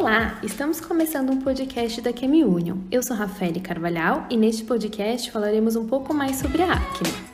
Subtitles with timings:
[0.00, 2.78] Olá, estamos começando um podcast da Chemi Union.
[2.90, 7.29] Eu sou Rafaele Carvalhal e neste podcast falaremos um pouco mais sobre a acne.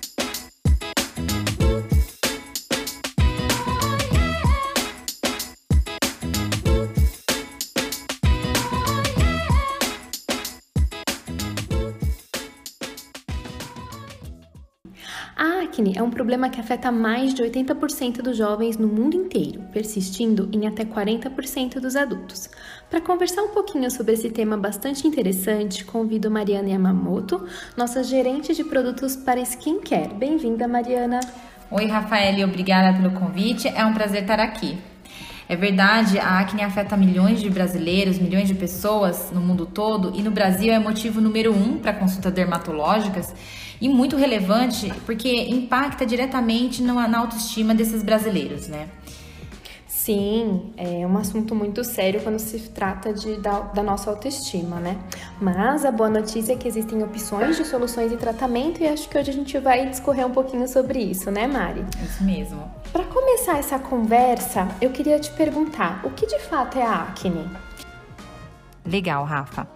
[15.37, 19.61] A acne é um problema que afeta mais de 80% dos jovens no mundo inteiro,
[19.71, 22.49] persistindo em até 40% dos adultos.
[22.89, 28.65] Para conversar um pouquinho sobre esse tema bastante interessante, convido Mariana Yamamoto, nossa gerente de
[28.65, 30.15] produtos para skincare.
[30.15, 31.21] Bem-vinda, Mariana.
[31.71, 33.69] Oi, Rafael, obrigada pelo convite.
[33.69, 34.79] É um prazer estar aqui.
[35.47, 40.23] É verdade, a acne afeta milhões de brasileiros, milhões de pessoas no mundo todo e
[40.23, 43.35] no Brasil é motivo número um para consultas dermatológicas
[43.81, 48.89] e muito relevante porque impacta diretamente na autoestima desses brasileiros, né?
[50.07, 54.97] Sim, é um assunto muito sério quando se trata de, da, da, nossa autoestima, né?
[55.41, 59.19] Mas a boa notícia é que existem opções de soluções e tratamento e acho que
[59.19, 61.85] hoje a gente vai discorrer um pouquinho sobre isso, né, Mari?
[62.05, 62.71] Isso mesmo.
[62.93, 67.45] Para começar essa conversa, eu queria te perguntar, o que de fato é a acne?
[68.85, 69.67] Legal, Rafa.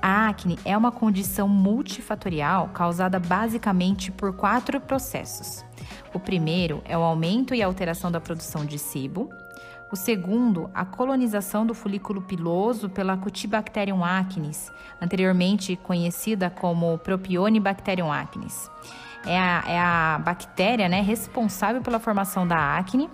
[0.00, 5.64] A acne é uma condição multifatorial causada basicamente por quatro processos.
[6.14, 9.28] O primeiro é o aumento e alteração da produção de sebo,
[9.90, 18.70] o segundo, a colonização do folículo piloso pela Cutibacterium acnes, anteriormente conhecida como Propionibacterium acnes.
[19.26, 23.10] É a, é a bactéria né, responsável pela formação da acne.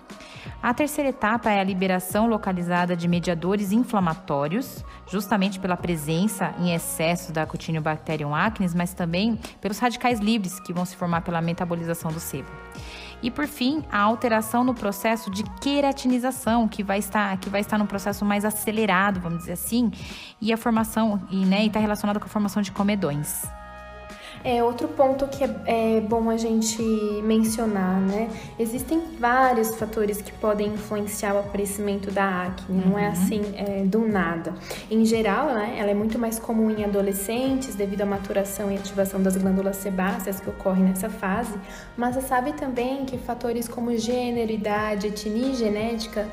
[0.62, 7.32] A terceira etapa é a liberação localizada de mediadores inflamatórios, justamente pela presença em excesso
[7.32, 12.20] da Cutibacterium acnes, mas também pelos radicais livres que vão se formar pela metabolização do
[12.20, 12.48] sebo.
[13.22, 17.78] E por fim, a alteração no processo de queratinização, que vai estar, que vai estar
[17.78, 19.90] num processo mais acelerado, vamos dizer assim,
[20.40, 23.44] e a formação, e né, está relacionado com a formação de comedões.
[24.44, 26.82] É outro ponto que é, é, bom a gente
[27.22, 28.28] mencionar, né?
[28.58, 32.90] Existem vários fatores que podem influenciar o aparecimento da acne, uhum.
[32.90, 33.12] não é uhum.
[33.12, 34.52] assim é, do nada.
[34.90, 39.22] Em geral, né, ela é muito mais comum em adolescentes devido à maturação e ativação
[39.22, 41.54] das glândulas sebáceas que ocorre nessa fase,
[41.96, 46.28] mas você sabe também que fatores como gênero, idade, etnia e genética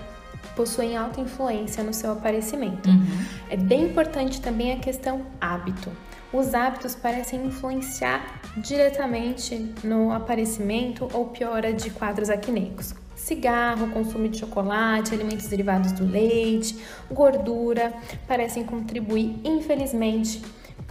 [0.53, 2.89] possuem alta influência no seu aparecimento.
[2.89, 3.07] Uhum.
[3.49, 5.89] É bem importante também a questão hábito
[6.33, 12.93] os hábitos parecem influenciar diretamente no aparecimento ou piora de quadros acneicos.
[13.15, 16.77] Cigarro, consumo de chocolate, alimentos derivados do leite,
[17.11, 17.93] gordura
[18.27, 20.41] parecem contribuir, infelizmente,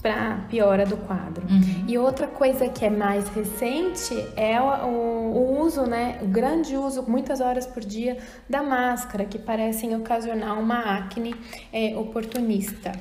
[0.00, 1.46] para a piora do quadro.
[1.46, 1.84] Uhum.
[1.88, 7.02] E outra coisa que é mais recente é o, o, uso, né, o grande uso,
[7.02, 8.18] muitas horas por dia,
[8.48, 11.34] da máscara, que parecem ocasionar uma acne
[11.72, 12.92] é, oportunista.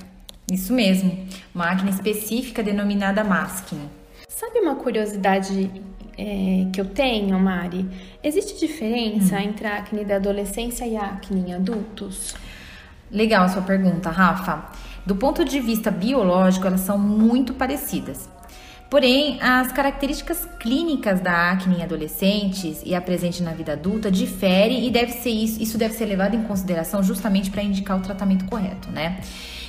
[0.52, 3.82] Isso mesmo, acne específica denominada masking.
[4.28, 5.70] Sabe uma curiosidade
[6.18, 7.88] é, que eu tenho, Mari?
[8.24, 9.40] Existe diferença hum.
[9.40, 12.36] entre a acne da adolescência e a acne em adultos?
[13.12, 14.72] Legal a sua pergunta, Rafa.
[15.06, 18.30] Do ponto de vista biológico, elas são muito parecidas.
[18.90, 24.88] Porém, as características clínicas da acne em adolescentes e a presente na vida adulta diferem
[24.88, 28.46] e deve ser isso, isso deve ser levado em consideração justamente para indicar o tratamento
[28.46, 29.22] correto, né?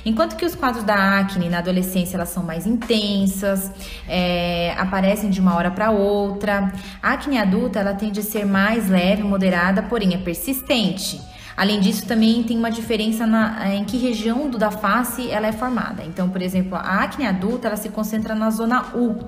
[0.05, 3.71] Enquanto que os quadros da acne na adolescência elas são mais intensas,
[4.07, 6.73] é, aparecem de uma hora para outra.
[7.01, 11.21] A acne adulta ela tende a ser mais leve, moderada, porém é persistente.
[11.55, 15.51] Além disso, também tem uma diferença na, em que região do, da face ela é
[15.51, 16.03] formada.
[16.03, 19.27] Então, por exemplo, a acne adulta ela se concentra na zona U,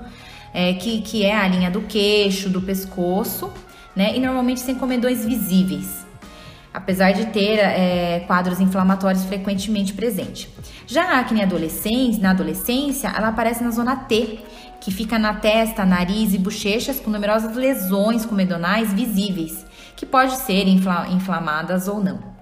[0.54, 3.52] é, que, que é a linha do queixo, do pescoço,
[3.96, 4.16] né?
[4.16, 6.04] E normalmente sem comedões visíveis
[6.74, 10.50] apesar de ter é, quadros inflamatórios frequentemente presentes.
[10.88, 14.40] Já a acne adolescente, na adolescência, ela aparece na zona T,
[14.82, 19.66] que fica na testa, nariz e bochechas com numerosas lesões comedonais visíveis,
[19.96, 22.33] que pode ser infla inflamadas ou não.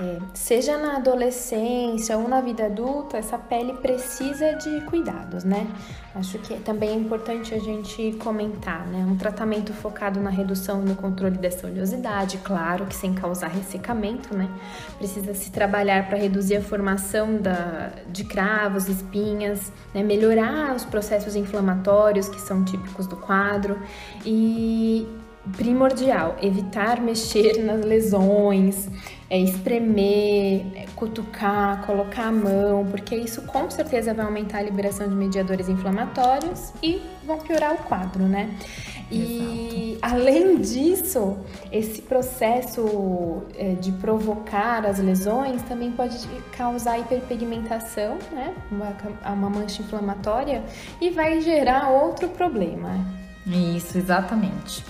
[0.00, 5.66] É, seja na adolescência ou na vida adulta, essa pele precisa de cuidados, né?
[6.14, 9.04] Acho que também é importante a gente comentar, né?
[9.04, 14.32] Um tratamento focado na redução e no controle dessa oleosidade, claro que sem causar ressecamento,
[14.36, 14.48] né?
[14.98, 20.04] Precisa se trabalhar para reduzir a formação da, de cravos, espinhas, né?
[20.04, 23.76] melhorar os processos inflamatórios que são típicos do quadro
[24.24, 25.08] e
[25.56, 28.88] primordial evitar mexer nas lesões,
[29.30, 35.08] é, espremer, é, cutucar, colocar a mão, porque isso com certeza vai aumentar a liberação
[35.08, 38.56] de mediadores inflamatórios e vão piorar o quadro, né?
[39.10, 40.14] E Exato.
[40.14, 41.38] além disso,
[41.72, 46.18] esse processo é, de provocar as lesões também pode
[46.56, 48.54] causar hiperpigmentação, né?
[48.70, 48.94] Uma,
[49.32, 50.62] uma mancha inflamatória
[51.00, 52.90] e vai gerar outro problema.
[53.46, 54.84] Isso, exatamente.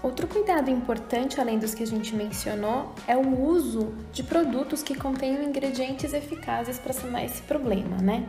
[0.00, 4.94] Outro cuidado importante, além dos que a gente mencionou, é o uso de produtos que
[4.94, 8.24] contenham ingredientes eficazes para sanar esse problema, né?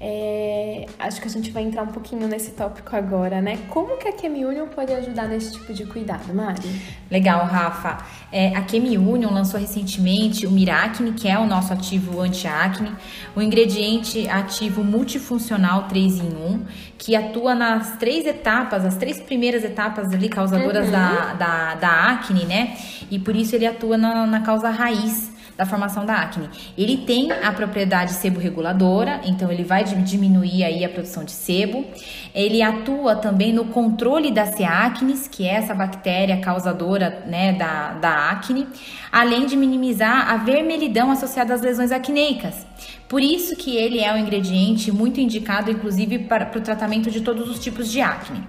[0.00, 3.56] É, acho que a gente vai entrar um pouquinho nesse tópico agora, né?
[3.68, 6.60] Como que a Chemiunion pode ajudar nesse tipo de cuidado, Mari?
[7.08, 8.04] Legal, Rafa.
[8.32, 12.96] É, a Chemiunion lançou recentemente o Miracne, que é o nosso ativo anti-acne,
[13.36, 16.64] o ingrediente ativo multifuncional 3 em 1,
[17.02, 20.92] que atua nas três etapas, as três primeiras etapas ali causadoras uhum.
[20.92, 22.76] da, da, da acne, né?
[23.10, 26.48] E por isso ele atua na, na causa raiz da formação da acne.
[26.78, 31.84] Ele tem a propriedade sebo-reguladora, então ele vai diminuir aí a produção de sebo.
[32.32, 34.62] Ele atua também no controle da C.
[34.62, 38.68] acnes, que é essa bactéria causadora né, da, da acne,
[39.10, 42.64] além de minimizar a vermelhidão associada às lesões acneicas.
[43.12, 47.20] Por isso que ele é um ingrediente muito indicado, inclusive, para, para o tratamento de
[47.20, 48.42] todos os tipos de acne.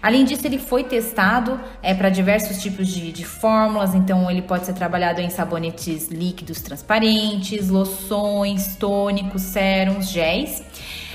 [0.00, 4.66] Além disso, ele foi testado é, para diversos tipos de, de, fórmulas, então ele pode
[4.66, 10.62] ser trabalhado em sabonetes líquidos transparentes, loções, tônicos, sérums, géis.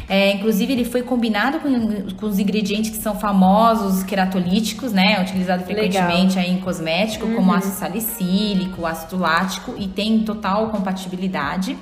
[0.10, 5.22] É, inclusive, ele foi combinado com, com, os ingredientes que são famosos, queratolíticos, né?
[5.22, 7.36] Utilizado frequentemente aí em cosmético, uhum.
[7.36, 11.78] como ácido salicílico, ácido lático, e tem total compatibilidade.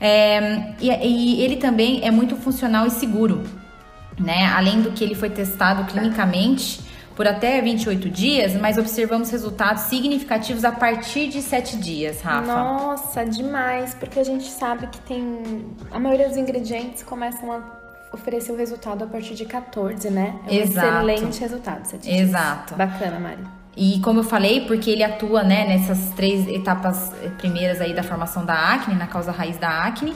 [0.00, 3.42] É, e, e ele também é muito funcional e seguro
[4.18, 4.46] né?
[4.54, 6.80] Além do que ele foi testado clinicamente
[7.14, 12.46] por até 28 dias, mas observamos resultados significativos a partir de 7 dias, Rafa.
[12.46, 15.66] Nossa, demais, porque a gente sabe que tem.
[15.90, 17.62] A maioria dos ingredientes começam a
[18.12, 20.38] oferecer o resultado a partir de 14, né?
[20.46, 20.88] É um Exato.
[20.88, 22.20] excelente resultado, 7 dias.
[22.28, 22.74] Exato.
[22.74, 23.44] Bacana, Mari.
[23.76, 28.44] E como eu falei, porque ele atua, né, nessas três etapas primeiras aí da formação
[28.44, 30.14] da acne, na causa raiz da acne.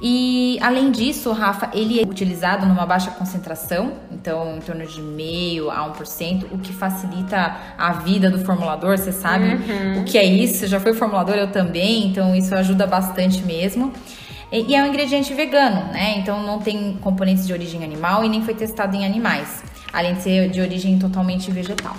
[0.00, 5.70] E além disso, Rafa, ele é utilizado numa baixa concentração, então em torno de meio
[5.70, 10.00] a 1%, o que facilita a vida do formulador, você sabe uhum.
[10.00, 13.92] o que é isso, já foi formulador, eu também, então isso ajuda bastante mesmo.
[14.50, 16.18] E é um ingrediente vegano, né?
[16.18, 19.62] Então não tem componentes de origem animal e nem foi testado em animais,
[19.92, 21.96] além de ser de origem totalmente vegetal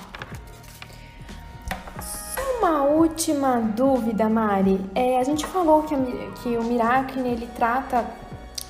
[2.63, 4.79] uma última dúvida, Mari.
[4.95, 5.97] É, a gente falou que, a,
[6.41, 8.05] que o Miracne ele trata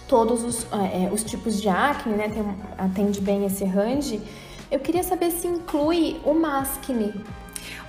[0.08, 2.30] todos os, é, é, os tipos de acne, né?
[2.30, 2.44] Tem,
[2.78, 4.20] atende bem esse range.
[4.72, 7.14] Eu queria saber se inclui o Maskne.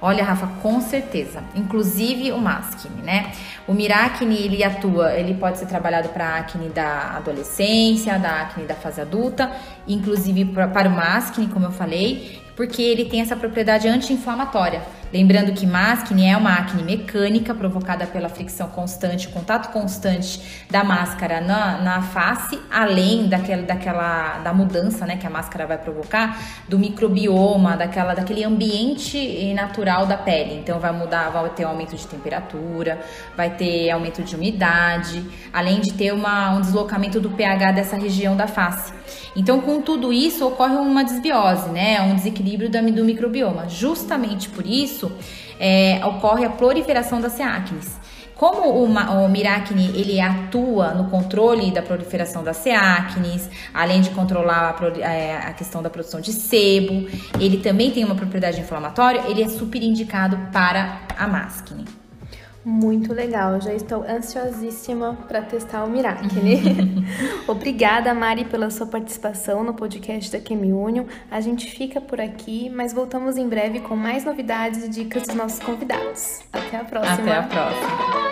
[0.01, 1.43] Olha, Rafa, com certeza.
[1.55, 3.33] Inclusive o Maskne, né?
[3.67, 8.75] O Miracne, ele atua, ele pode ser trabalhado para acne da adolescência, da acne da
[8.75, 9.51] fase adulta,
[9.89, 14.83] inclusive pra, para o Maskne, como eu falei, porque ele tem essa propriedade anti-inflamatória.
[15.15, 21.41] Lembrando que máscara é uma acne mecânica provocada pela fricção constante, contato constante da máscara
[21.41, 26.37] na, na face, além daquela, daquela da mudança né, que a máscara vai provocar,
[26.69, 30.57] do microbioma, daquela, daquele ambiente natural da pele.
[30.57, 33.01] Então vai mudar, vai ter um aumento de temperatura,
[33.37, 38.37] vai ter aumento de umidade, além de ter uma, um deslocamento do pH dessa região
[38.37, 38.93] da face.
[39.37, 42.01] Então, com tudo isso, ocorre uma desbiose, né?
[42.01, 43.69] Um desequilíbrio do microbioma.
[43.69, 45.04] Justamente por isso,
[45.58, 48.05] é, ocorre a proliferação das acnes.
[48.34, 54.77] Como o, o Miracne ele atua no controle da proliferação das ceacnes, além de controlar
[54.77, 57.08] a, é, a, questão da produção de sebo,
[57.39, 62.04] ele também tem uma propriedade inflamatória, ele é super indicado para a máscara.
[62.65, 67.05] Muito legal, já estou ansiosíssima para testar o Miracne.
[67.47, 71.05] Obrigada, Mari, pela sua participação no podcast da Chemi Union.
[71.31, 75.37] A gente fica por aqui, mas voltamos em breve com mais novidades e dicas dos
[75.37, 76.41] nossos convidados.
[76.51, 77.15] Até a próxima.
[77.15, 78.24] Até a próxima.